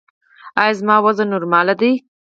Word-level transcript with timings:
ایا 0.61 0.77
زما 0.79 0.95
وزن 1.05 1.27
نورمال 1.33 1.67
دی؟ 1.79 1.91